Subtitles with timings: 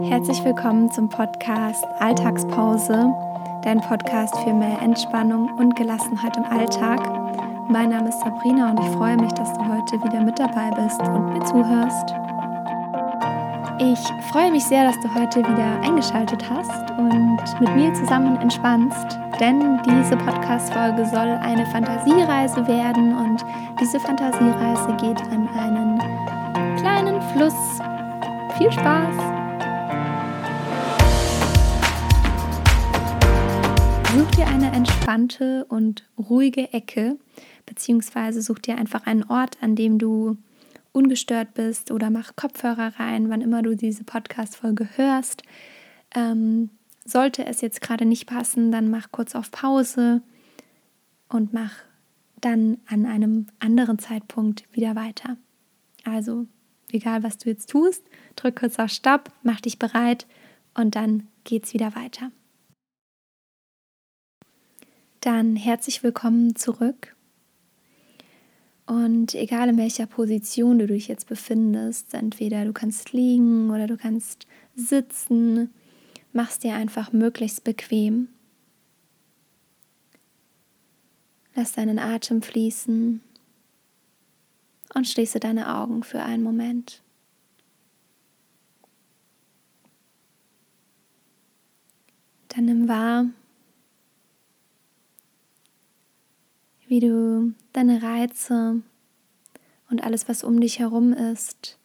[0.00, 3.12] Herzlich willkommen zum Podcast Alltagspause,
[3.62, 6.98] dein Podcast für mehr Entspannung und Gelassenheit im Alltag.
[7.68, 10.98] Mein Name ist Sabrina und ich freue mich, dass du heute wieder mit dabei bist
[11.00, 12.14] und mir zuhörst.
[13.78, 19.18] Ich freue mich sehr, dass du heute wieder eingeschaltet hast und mit mir zusammen entspannst,
[19.40, 23.44] denn diese Podcast-Folge soll eine Fantasiereise werden und
[23.78, 25.98] diese Fantasiereise geht an einen
[26.78, 27.78] kleinen Fluss.
[28.56, 29.41] Viel Spaß!
[34.14, 37.18] Such dir eine entspannte und ruhige Ecke,
[37.64, 40.36] beziehungsweise such dir einfach einen Ort, an dem du
[40.92, 45.44] ungestört bist oder mach Kopfhörer rein, wann immer du diese Podcast-Folge hörst.
[46.14, 46.68] Ähm,
[47.06, 50.20] sollte es jetzt gerade nicht passen, dann mach kurz auf Pause
[51.30, 51.72] und mach
[52.42, 55.38] dann an einem anderen Zeitpunkt wieder weiter.
[56.04, 56.46] Also,
[56.90, 58.04] egal was du jetzt tust,
[58.36, 60.26] drück kurz auf Stopp, mach dich bereit
[60.74, 62.30] und dann geht's wieder weiter.
[65.22, 67.14] Dann herzlich willkommen zurück.
[68.86, 73.96] Und egal in welcher Position du dich jetzt befindest, entweder du kannst liegen oder du
[73.96, 75.72] kannst sitzen,
[76.32, 78.30] machst dir einfach möglichst bequem.
[81.54, 83.20] Lass deinen Atem fließen
[84.92, 87.00] und schließe deine Augen für einen Moment.
[92.48, 93.26] Dann nimm wahr,
[96.92, 98.82] wie du deine Reize
[99.88, 101.78] und alles, was um dich herum ist,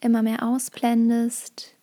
[0.00, 1.76] immer mehr ausblendest.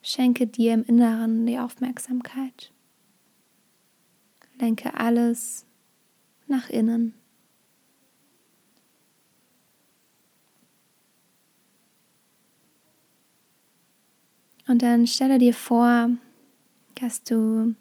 [0.00, 2.72] Schenke dir im Inneren die Aufmerksamkeit.
[4.58, 5.66] Lenke alles
[6.46, 7.12] nach innen.
[14.66, 16.08] Und dann stelle dir vor,
[16.94, 17.74] dass du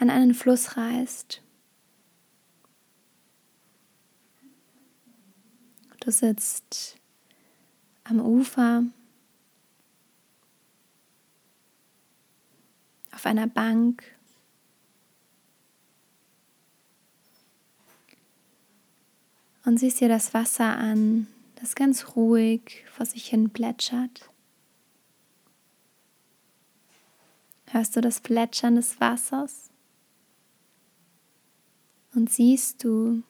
[0.00, 1.42] an einen Fluss reist.
[6.00, 6.96] Du sitzt
[8.04, 8.82] am Ufer
[13.12, 14.02] auf einer Bank.
[19.66, 24.30] Und siehst dir das Wasser an, das ganz ruhig vor sich hin plätschert.
[27.66, 29.69] Hörst du das Plätschern des Wassers?
[32.14, 33.22] Und siehst du,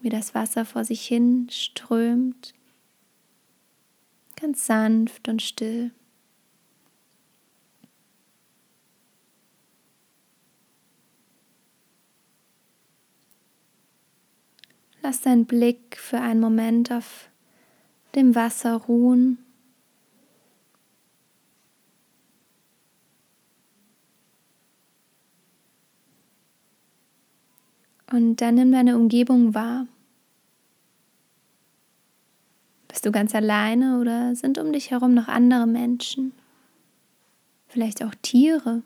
[0.00, 2.54] wie das Wasser vor sich hin strömt,
[4.36, 5.92] ganz sanft und still.
[15.02, 17.30] Lass deinen Blick für einen Moment auf
[18.14, 19.38] dem Wasser ruhen
[28.10, 29.86] Und dann nimm deine Umgebung wahr.
[32.88, 36.32] Bist du ganz alleine oder sind um dich herum noch andere Menschen?
[37.68, 38.82] Vielleicht auch Tiere?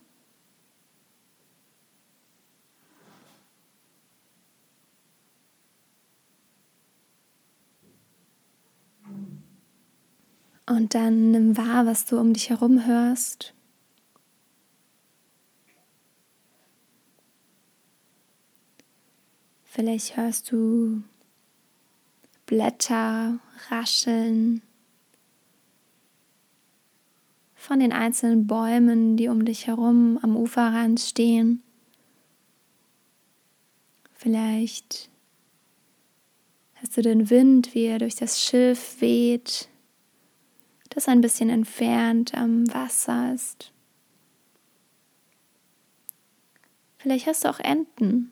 [10.69, 13.55] Und dann nimm wahr, was du um dich herum hörst.
[19.75, 21.03] Vielleicht hörst du
[22.45, 23.39] Blätter
[23.71, 24.61] rascheln
[27.55, 31.63] von den einzelnen Bäumen, die um dich herum am Uferrand stehen.
[34.13, 35.09] Vielleicht
[36.75, 39.71] hörst du den Wind, wie er durch das Schilf weht,
[40.91, 43.73] das ein bisschen entfernt am Wasser ist.
[46.99, 48.32] Vielleicht hast du auch Enten,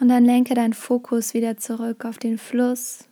[0.00, 3.04] Und dann lenke deinen Fokus wieder zurück auf den Fluss.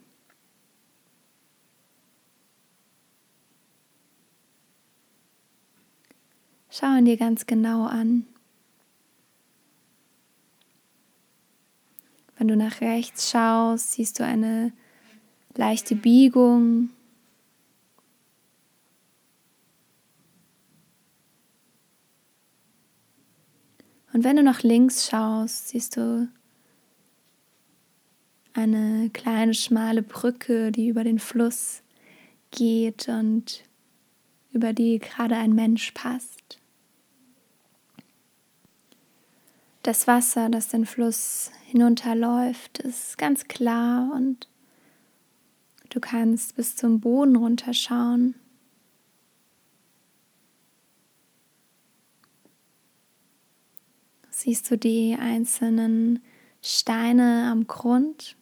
[6.70, 8.26] Schau ihn dir ganz genau an.
[12.38, 14.72] Wenn du nach rechts schaust, siehst du eine
[15.56, 16.90] leichte Biegung.
[24.14, 26.28] Und wenn du nach links schaust, siehst du
[28.58, 31.82] eine kleine schmale Brücke, die über den Fluss
[32.50, 33.62] geht und
[34.52, 36.58] über die gerade ein Mensch passt.
[39.84, 44.48] Das Wasser, das den Fluss hinunterläuft, ist ganz klar und
[45.90, 48.34] du kannst bis zum Boden runterschauen.
[54.30, 56.22] Siehst du die einzelnen
[56.60, 58.37] Steine am Grund?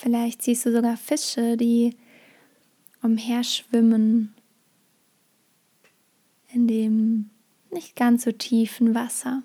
[0.00, 1.96] Vielleicht siehst du sogar Fische, die
[3.02, 4.32] umherschwimmen
[6.52, 7.30] in dem
[7.72, 9.42] nicht ganz so tiefen Wasser.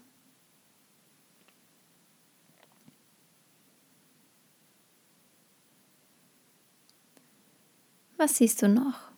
[8.18, 9.10] Was siehst du noch?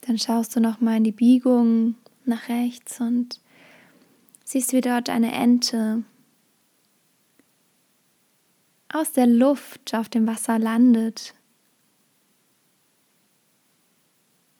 [0.00, 3.40] Dann schaust du noch mal in die Biegung nach rechts und
[4.44, 6.04] siehst, wie dort eine Ente
[8.88, 11.34] aus der Luft auf dem Wasser landet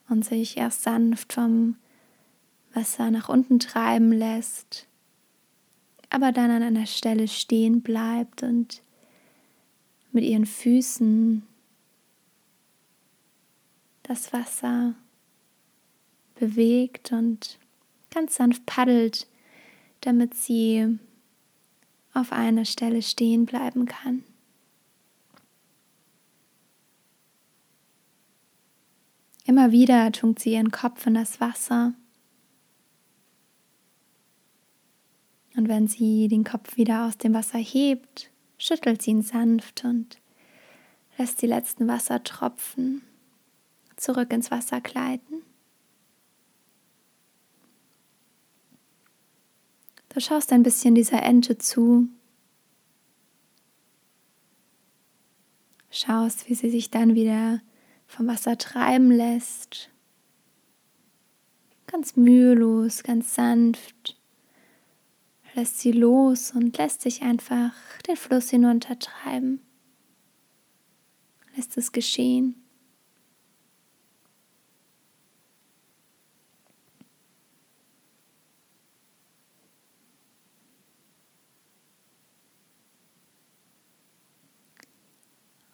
[0.09, 1.77] und sich erst sanft vom
[2.73, 4.89] Wasser nach unten treiben lässt,
[6.11, 8.83] aber dann an einer Stelle stehen bleibt und
[10.11, 11.47] mit ihren Füßen
[14.03, 14.95] das Wasser
[16.45, 17.59] bewegt und
[18.11, 19.27] ganz sanft paddelt,
[20.01, 20.99] damit sie
[22.13, 24.25] auf einer Stelle stehen bleiben kann.
[29.47, 31.95] Immer wieder tunkt sie ihren Kopf in das Wasser.
[35.57, 40.19] Und wenn sie den Kopf wieder aus dem Wasser hebt, schüttelt sie ihn sanft und
[41.19, 43.03] lässt die letzten Wassertropfen
[43.97, 45.43] zurück ins Wasser gleiten.
[50.15, 52.09] Du schaust ein bisschen dieser Ente zu.
[55.91, 57.61] Schaust, wie sie sich dann wieder
[58.07, 59.91] vom Wasser treiben lässt.
[61.89, 64.17] Ganz mühelos, ganz sanft.
[65.55, 67.73] Lässt sie los und lässt sich einfach
[68.07, 69.61] den Fluss hinuntertreiben.
[71.57, 72.64] Lässt es geschehen.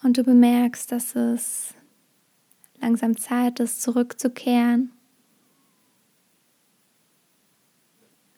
[0.03, 1.75] Und du bemerkst, dass es
[2.81, 4.91] langsam Zeit ist, zurückzukehren.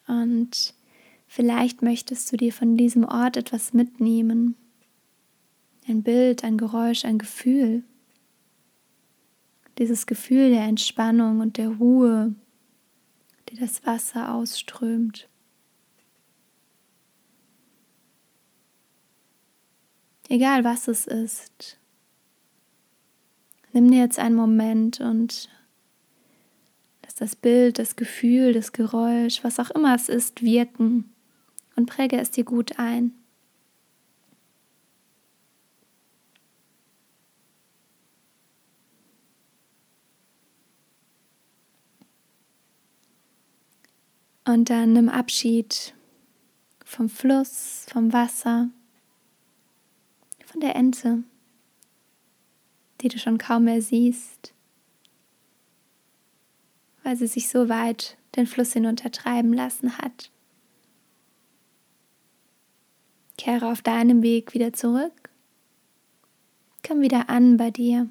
[0.07, 0.75] Und
[1.27, 4.57] vielleicht möchtest du dir von diesem Ort etwas mitnehmen.
[5.89, 7.85] Ein Bild, ein Geräusch, ein Gefühl.
[9.79, 12.35] Dieses Gefühl der Entspannung und der Ruhe,
[13.49, 15.29] die das Wasser ausströmt.
[20.33, 21.77] Egal was es ist.
[23.75, 25.51] Nimm dir jetzt einen Moment und
[27.03, 31.13] lass das Bild, das Gefühl, das Geräusch, was auch immer es ist, wirken
[31.77, 33.13] und präge es dir gut ein.
[44.47, 45.93] Und dann nimm Abschied
[46.87, 48.71] vom Fluss, vom Wasser
[50.53, 51.25] von der Ente,
[53.01, 54.53] die du schon kaum mehr siehst,
[57.03, 60.31] weil sie sich so weit den Fluss hinuntertreiben lassen hat.
[63.39, 65.31] Kehre auf deinem Weg wieder zurück.
[66.87, 68.09] Komm wieder an bei dir.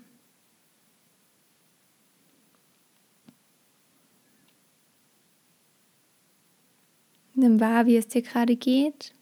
[7.35, 9.13] Nimm wahr, wie es dir gerade geht.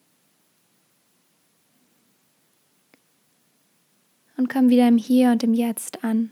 [4.40, 6.32] Und komm wieder im Hier und im Jetzt an.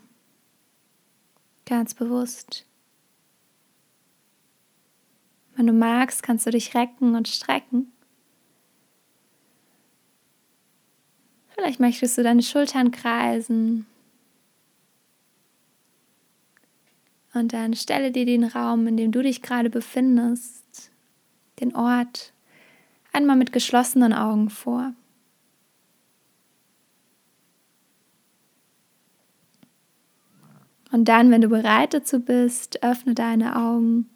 [1.66, 2.66] Ganz bewusst.
[5.58, 7.92] Wenn du magst, kannst du dich recken und strecken.
[11.50, 13.86] Vielleicht möchtest du deine Schultern kreisen.
[17.34, 20.92] Und dann stelle dir den Raum, in dem du dich gerade befindest,
[21.60, 22.32] den Ort,
[23.12, 24.94] einmal mit geschlossenen Augen vor.
[30.91, 34.10] Und dann, wenn du bereit dazu bist, öffne deine Augen,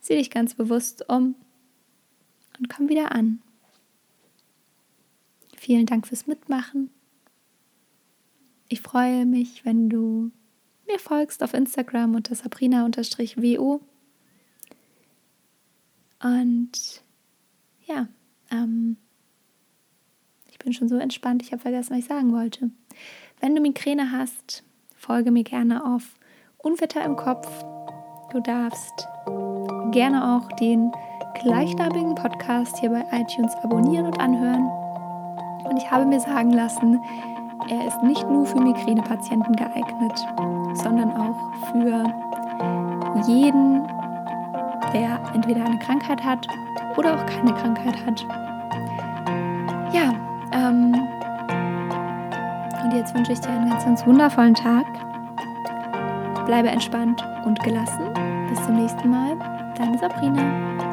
[0.00, 1.34] sieh dich ganz bewusst um
[2.58, 3.40] und komm wieder an.
[5.56, 6.90] Vielen Dank fürs Mitmachen.
[8.68, 10.30] Ich freue mich, wenn du
[10.86, 13.80] mir folgst auf Instagram unter sabrina-wo.
[16.22, 17.02] Und
[17.86, 18.08] ja,
[18.50, 18.96] ähm,
[20.50, 22.70] ich bin schon so entspannt, ich habe vergessen, was ich sagen wollte.
[23.40, 24.64] Wenn du Migräne hast,
[25.02, 26.14] folge mir gerne auf
[26.58, 27.48] Unwetter im Kopf.
[28.30, 29.08] Du darfst
[29.90, 30.92] gerne auch den
[31.42, 34.68] gleichnamigen Podcast hier bei iTunes abonnieren und anhören.
[35.68, 37.00] Und ich habe mir sagen lassen,
[37.68, 40.18] er ist nicht nur für Migränepatienten geeignet,
[40.74, 42.04] sondern auch für
[43.26, 43.82] jeden,
[44.94, 46.46] der entweder eine Krankheit hat
[46.96, 48.24] oder auch keine Krankheit hat.
[52.92, 54.84] Und jetzt wünsche ich dir einen ganz, ganz wundervollen Tag.
[56.44, 58.12] Bleibe entspannt und gelassen.
[58.48, 59.38] Bis zum nächsten Mal.
[59.76, 60.91] Deine Sabrina.